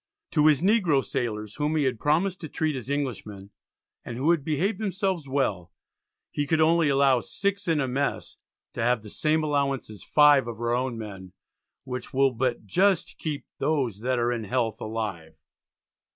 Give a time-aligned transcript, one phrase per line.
[0.31, 3.51] To his Negro sailors, whom he had promised to treat as Englishmen,
[4.03, 5.71] and who had behaved themselves well,
[6.31, 8.37] he could only allow 6 in a mess
[8.73, 11.33] to have "the same allowance as 5 of our own men,
[11.83, 15.35] which will but just keep those that are in health alive."